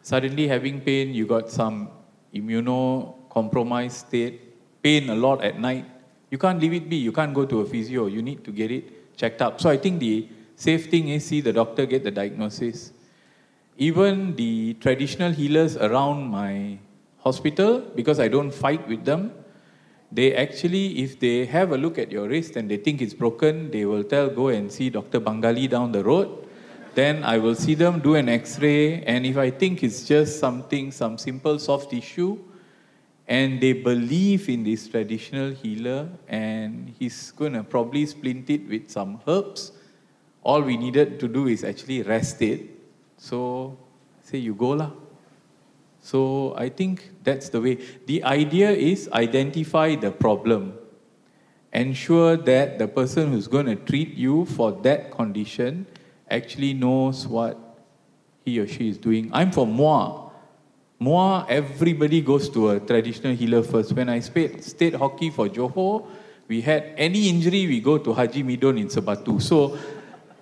[0.00, 1.90] suddenly having pain, you got some
[3.30, 4.40] immunocompromised state,
[4.82, 5.84] pain a lot at night,
[6.30, 6.96] you can't leave it be.
[6.96, 8.06] You can't go to a physio.
[8.06, 9.60] You need to get it checked up.
[9.60, 12.92] So I think the safe thing is see the doctor, get the diagnosis.
[13.76, 16.78] Even the traditional healers around my
[17.18, 19.32] hospital, because I don't fight with them,
[20.12, 23.70] they actually, if they have a look at your wrist and they think it's broken,
[23.70, 25.20] they will tell, go and see Dr.
[25.20, 26.48] Bangali down the road.
[26.94, 30.40] Then I will see them do an x ray, and if I think it's just
[30.40, 32.36] something, some simple soft tissue,
[33.30, 38.90] and they believe in this traditional healer, and he's going to probably splint it with
[38.90, 39.70] some herbs.
[40.42, 42.68] All we needed to do is actually rest it.
[43.16, 43.78] So,
[44.20, 44.90] say you go lah.
[46.02, 47.78] So I think that's the way.
[48.06, 50.74] The idea is identify the problem.
[51.72, 55.86] Ensure that the person who's going to treat you for that condition
[56.28, 57.56] actually knows what
[58.44, 59.30] he or she is doing.
[59.32, 60.29] I'm from Muar.
[61.00, 63.94] Muar, everybody goes to a traditional healer first.
[63.94, 66.06] When I stayed, stayed hockey for Johor,
[66.46, 69.40] we had any injury, we go to Haji Midon in Sebatu.
[69.40, 69.78] So,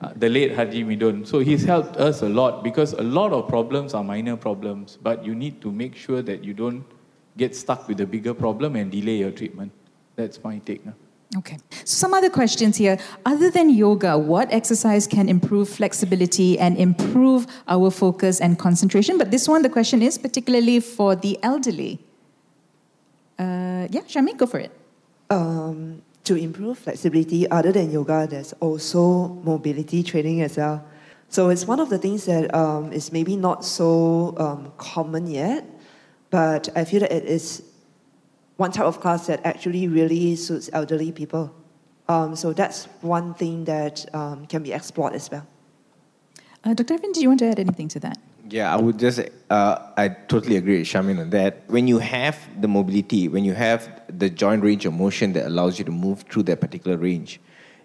[0.00, 1.24] uh, the late Haji Midon.
[1.24, 5.24] So, he's helped us a lot because a lot of problems are minor problems, but
[5.24, 6.84] you need to make sure that you don't
[7.36, 9.70] get stuck with a bigger problem and delay your treatment.
[10.16, 10.84] That's my take.
[10.84, 10.94] Now.
[11.36, 11.58] Okay.
[11.84, 12.98] Some other questions here.
[13.26, 19.18] Other than yoga, what exercise can improve flexibility and improve our focus and concentration?
[19.18, 22.00] But this one, the question is particularly for the elderly.
[23.38, 24.72] Uh, yeah, Charmaine, go for it.
[25.28, 30.82] Um, to improve flexibility, other than yoga, there's also mobility training as well.
[31.28, 35.64] So it's one of the things that um, is maybe not so um, common yet,
[36.30, 37.62] but I feel that it is
[38.58, 41.54] one type of class that actually really suits elderly people.
[42.08, 45.46] Um, so that's one thing that um, can be explored as well.
[46.64, 46.94] Uh, Dr.
[46.94, 48.18] Arvin, do you want to add anything to that?
[48.50, 51.62] Yeah, I would just, uh, I totally agree with Charmaine on that.
[51.68, 55.78] When you have the mobility, when you have the joint range of motion that allows
[55.78, 57.40] you to move through that particular range,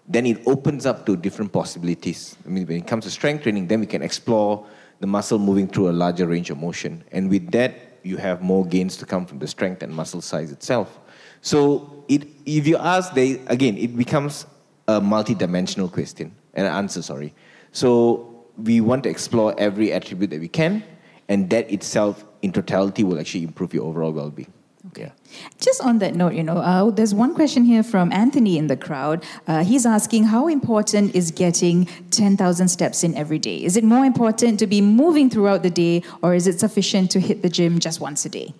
[0.08, 2.36] then it opens up to different possibilities.
[2.44, 4.66] I mean, when it comes to strength training, then we can explore
[4.98, 7.04] the muscle moving through a larger range of motion.
[7.12, 10.52] And with that, you have more gains to come from the strength and muscle size
[10.52, 10.98] itself.
[11.40, 14.46] So it, if you ask, they, again, it becomes
[14.86, 17.34] a multi-dimensional question, an answer, sorry.
[17.72, 20.84] So we want to explore every attribute that we can,
[21.28, 24.52] and that itself, in totality, will actually improve your overall well-being.
[24.96, 25.10] Okay.
[25.60, 28.76] Just on that note, you know, uh, there's one question here from Anthony in the
[28.76, 29.24] crowd.
[29.48, 33.64] Uh, he's asking, how important is getting 10,000 steps in every day?
[33.64, 37.18] Is it more important to be moving throughout the day, or is it sufficient to
[37.18, 38.54] hit the gym just once a day?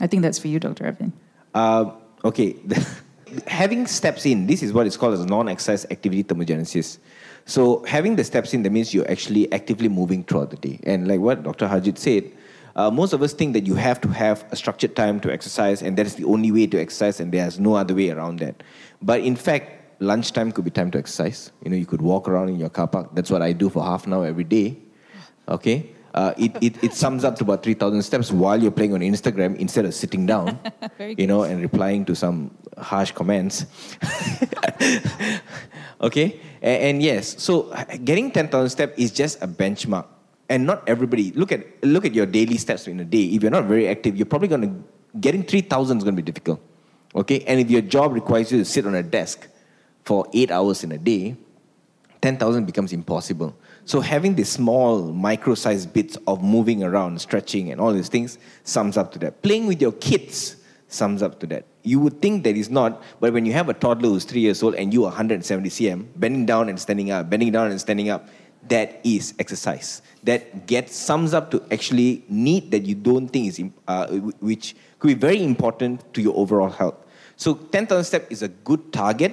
[0.00, 0.84] I think that's for you, Dr.
[0.84, 1.10] Arvin.
[1.52, 1.90] Uh,
[2.24, 2.54] okay.
[3.46, 6.98] having steps in, this is what is called as non-exercise activity thermogenesis.
[7.44, 10.78] So having the steps in, that means you're actually actively moving throughout the day.
[10.84, 11.66] And like what Dr.
[11.66, 12.30] Harjeet said,
[12.76, 15.82] uh, most of us think that you have to have a structured time to exercise,
[15.82, 18.62] and that is the only way to exercise, and there's no other way around that.
[19.02, 21.52] But in fact, lunchtime could be time to exercise.
[21.62, 23.10] You know, you could walk around in your car park.
[23.14, 24.78] That's what I do for half an hour every day.
[25.48, 25.90] Okay?
[26.12, 29.56] Uh, it, it, it sums up to about 3,000 steps while you're playing on Instagram
[29.56, 30.58] instead of sitting down,
[30.98, 33.66] you know, and replying to some harsh comments.
[36.00, 36.40] okay?
[36.62, 40.06] And, and, yes, so getting 10,000 steps is just a benchmark
[40.50, 43.24] and not everybody look at look at your daily steps in a day.
[43.24, 46.26] If you're not very active you're probably going to getting 3000 is going to be
[46.30, 46.60] difficult
[47.14, 47.40] okay?
[47.46, 49.48] And if your job requires you to sit on a desk
[50.04, 51.36] for 8 hours in a day
[52.20, 53.56] 10000 becomes impossible.
[53.86, 58.38] So having these small micro sized bits of moving around stretching and all these things
[58.62, 59.42] sums up to that.
[59.42, 60.56] Playing with your kids
[60.88, 61.64] sums up to that.
[61.82, 64.62] You would think that is not but when you have a toddler who's 3 years
[64.62, 68.10] old and you are 170 cm bending down and standing up bending down and standing
[68.10, 68.28] up
[68.68, 70.02] that is exercise.
[70.24, 74.06] That gets sums up to actually need that you don't think is, uh,
[74.40, 76.96] which could be very important to your overall health.
[77.36, 79.32] So 10,000 step is a good target.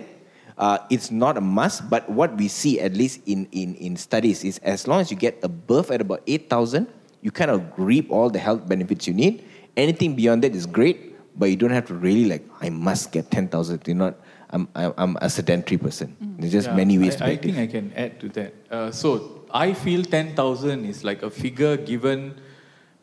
[0.57, 4.43] Uh, it's not a must, but what we see, at least in, in, in studies,
[4.43, 6.87] is as long as you get above at about 8,000,
[7.21, 9.43] you kind of reap all the health benefits you need.
[9.75, 13.29] Anything beyond that is great, but you don't have to really like, I must get
[13.29, 13.83] 10,000.
[13.85, 14.15] You're not,
[14.49, 16.15] I'm, I'm a sedentary person.
[16.21, 16.39] Mm.
[16.39, 18.53] There's just yeah, many ways I, to I think I can add to that.
[18.71, 22.39] Uh, so I feel 10,000 is like a figure given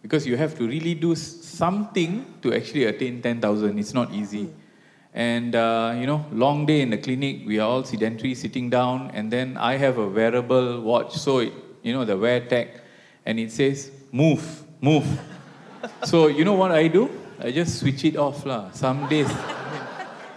[0.02, 3.78] because you have to really do something to actually attain 10,000.
[3.78, 4.50] It's not easy.
[5.14, 9.10] And, uh, you know, long day in the clinic, we are all sedentary, sitting down,
[9.14, 11.14] and then I have a wearable watch.
[11.14, 12.80] So, it, you know, the wear tag,
[13.24, 15.06] and it says, move, move.
[16.04, 17.08] so, you know what I do?
[17.38, 18.44] I just switch it off.
[18.44, 18.70] lah.
[18.72, 19.30] Some days.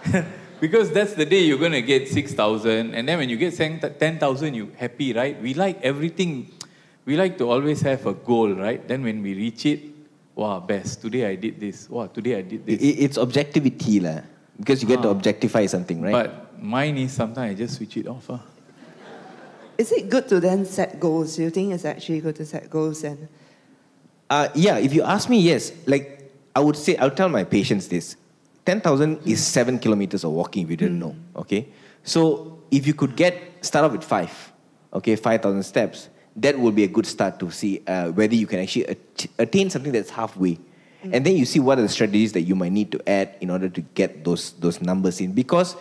[0.60, 2.94] because that's the day you're going to get 6,000.
[2.94, 5.40] And then when you get 10,000, you're happy, right?
[5.40, 6.50] We like everything.
[7.04, 8.86] We like to always have a goal, right?
[8.86, 9.80] Then when we reach it,
[10.34, 11.00] wow, best.
[11.02, 11.88] Today I did this.
[11.88, 12.82] Wow, today I did I- this.
[12.82, 14.20] i- It's objectivity, lah.
[14.58, 16.12] Because you get to objectify something, right?
[16.12, 18.28] But mine is sometimes I just switch it off.
[18.30, 18.42] ah.
[19.78, 21.36] Is it good to then set goals?
[21.36, 23.28] Do you think it's actually good to set goals and
[24.28, 25.72] Uh, yeah, if you ask me, yes.
[25.86, 28.14] Like, I would say, I'll tell my patients this
[28.68, 31.68] 10,000 is seven kilometers of walking if you didn't know, okay?
[32.02, 34.52] So, if you could get, start off with five,
[34.92, 38.58] okay, 5,000 steps, that would be a good start to see uh, whether you can
[38.58, 40.58] actually at- attain something that's halfway.
[41.02, 43.48] And then you see what are the strategies that you might need to add in
[43.48, 45.32] order to get those, those numbers in.
[45.32, 45.74] Because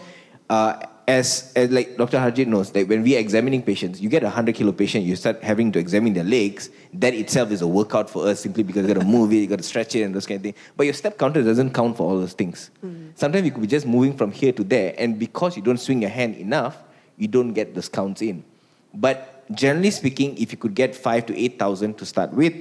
[0.49, 2.17] uh, as, as like Dr.
[2.17, 5.15] Harjeet knows, like when we are examining patients, you get a 100 kilo patient, you
[5.15, 6.69] start having to examine their legs.
[6.93, 9.47] That itself is a workout for us simply because you got to move it, you
[9.47, 10.55] got to stretch it, and those kind of things.
[10.75, 12.71] But your step counter doesn't count for all those things.
[12.85, 13.11] Mm.
[13.15, 16.01] Sometimes you could be just moving from here to there, and because you don't swing
[16.01, 16.77] your hand enough,
[17.15, 18.43] you don't get those counts in.
[18.93, 22.53] But generally speaking, if you could get five to 8,000 to start with,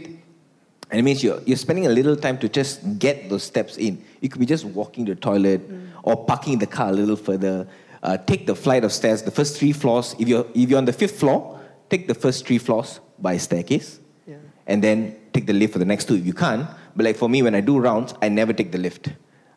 [0.91, 4.03] and it means you're, you're spending a little time to just get those steps in.
[4.21, 5.89] You could be just walking to the toilet mm.
[6.05, 7.67] or parking the car a little further.
[8.07, 10.15] Uh, take the flight of stairs, the first three floors.
[10.17, 13.99] If you're, if you're on the fifth floor, take the first three floors by staircase.
[14.29, 14.37] Yeah.
[14.69, 16.69] And then take the lift for the next two if you can't.
[16.95, 19.09] But like for me, when I do rounds, I never take the lift.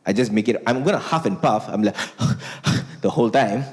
[0.04, 1.70] I just make it, I'm going to huff and puff.
[1.70, 1.95] I'm like,
[3.02, 3.66] the whole time.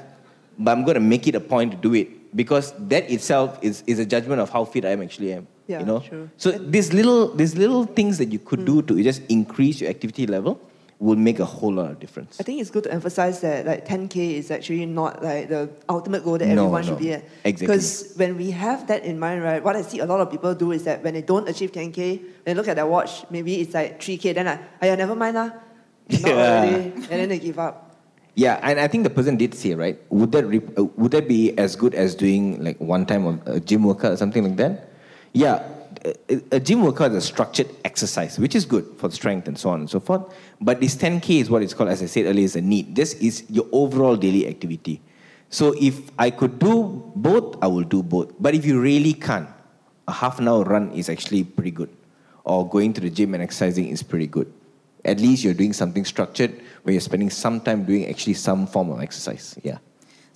[0.59, 3.83] But I'm going to make it a point to do it because that itself is,
[3.87, 5.47] is a judgment of how fit I am actually am.
[5.65, 5.99] Yeah, you know?
[6.01, 6.29] true.
[6.37, 10.27] So these little, these little things that you could do to just increase your activity
[10.27, 10.61] level
[10.99, 12.39] will make a whole lot of difference.
[12.39, 16.23] I think it's good to emphasize that like 10k is actually not like the ultimate
[16.23, 16.87] goal that No, everyone no.
[16.89, 17.23] should be at.
[17.45, 17.67] Exactly.
[17.67, 20.55] Because when we have that in mind, right, what I see a lot of people
[20.55, 23.73] do is that when they don't achieve 10k, they look at their watch, maybe it's
[23.75, 25.51] like 3k, then like, oh yeah, never mind lah.
[26.09, 26.33] Not Yeah.
[26.33, 27.83] already, and then they give up.
[28.33, 29.97] Yeah, and I think the person did say right.
[30.09, 33.41] Would that re- uh, would that be as good as doing like one time of
[33.47, 34.89] a gym workout or something like that?
[35.33, 35.61] Yeah,
[36.51, 39.81] a, gym workout is a structured exercise, which is good for strength and so on
[39.81, 40.33] and so forth.
[40.61, 42.95] But this 10k is what it's called, as I said earlier, is a need.
[42.95, 45.01] This is your overall daily activity.
[45.49, 48.33] So if I could do both, I will do both.
[48.39, 49.49] But if you really can't,
[50.07, 51.89] a half an hour run is actually pretty good,
[52.43, 54.51] or going to the gym and exercising is pretty good
[55.07, 58.91] at least you're doing something structured where you're spending some time doing actually some form
[58.91, 59.57] of exercise.
[59.63, 59.77] Yeah.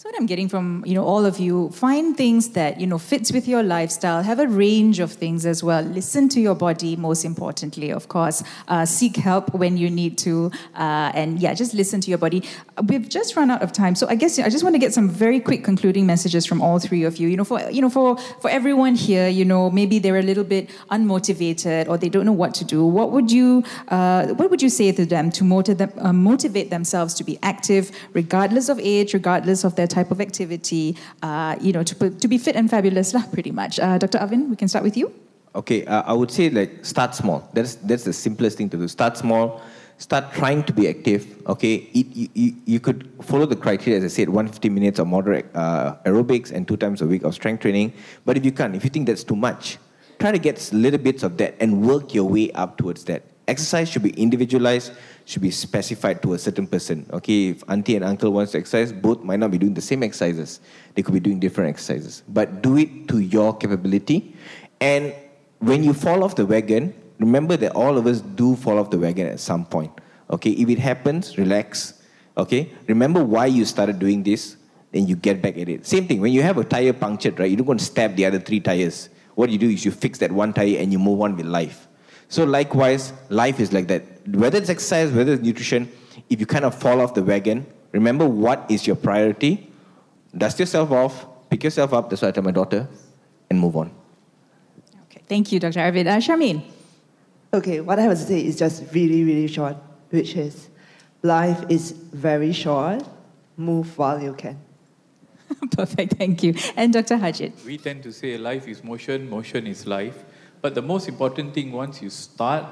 [0.01, 2.97] So what I'm getting from you know all of you, find things that you know
[2.97, 4.23] fits with your lifestyle.
[4.23, 5.83] Have a range of things as well.
[5.83, 8.41] Listen to your body, most importantly, of course.
[8.67, 12.41] Uh, seek help when you need to, uh, and yeah, just listen to your body.
[12.77, 14.91] Uh, We've just run out of time, so I guess I just want to get
[14.91, 17.27] some very quick concluding messages from all three of you.
[17.27, 20.43] You know, for you know for for everyone here, you know, maybe they're a little
[20.43, 22.83] bit unmotivated or they don't know what to do.
[22.83, 26.71] What would you uh, what would you say to them to motivate them, uh, motivate
[26.71, 30.95] themselves to be active, regardless of age, regardless of their type of activity?
[31.21, 33.79] Uh, you know, to to be fit and fabulous, lah, pretty much.
[33.79, 34.19] Uh, Dr.
[34.23, 35.11] Arvin, we can start with you.
[35.53, 37.43] Okay, uh, I would say like start small.
[37.53, 38.87] That's that's the simplest thing to do.
[38.87, 39.59] Start small.
[39.97, 41.27] Start trying to be active.
[41.45, 45.05] Okay, it, you, you, you could follow the criteria as I said, 150 minutes of
[45.05, 47.93] moderate uh, aerobics and two times a week of strength training.
[48.25, 49.77] But if you can't, if you think that's too much,
[50.17, 53.21] try to get little bits of that and work your way up towards that.
[53.51, 54.93] Exercise should be individualized,
[55.25, 57.05] should be specified to a certain person.
[57.11, 60.03] Okay, if auntie and uncle wants to exercise, both might not be doing the same
[60.03, 60.61] exercises.
[60.95, 62.23] They could be doing different exercises.
[62.29, 64.33] But do it to your capability.
[64.79, 65.13] And
[65.59, 68.99] when you fall off the wagon, remember that all of us do fall off the
[68.99, 69.91] wagon at some point.
[70.29, 72.01] Okay, if it happens, relax.
[72.37, 74.55] Okay, remember why you started doing this,
[74.93, 75.85] then you get back at it.
[75.85, 78.25] Same thing, when you have a tire punctured, right, you don't go and stab the
[78.25, 79.09] other three tires.
[79.35, 81.89] What you do is you fix that one tire and you move on with life.
[82.32, 84.03] So, likewise, life is like that.
[84.25, 85.91] Whether it's exercise, whether it's nutrition,
[86.29, 89.69] if you kind of fall off the wagon, remember what is your priority,
[90.38, 92.88] dust yourself off, pick yourself up, that's what I tell my daughter,
[93.49, 93.91] and move on.
[95.07, 95.82] Okay, thank you, Dr.
[95.82, 96.07] Arvin.
[96.07, 96.63] Uh, Charmaine.
[97.53, 99.75] Okay, what I have to say is just really, really short,
[100.09, 100.69] which is
[101.23, 103.03] life is very short.
[103.57, 104.57] Move while you can.
[105.71, 106.55] Perfect, thank you.
[106.77, 107.17] And Dr.
[107.17, 107.65] Harjeet.
[107.65, 110.23] We tend to say life is motion, motion is life.
[110.62, 112.66] But the most important thing, once you start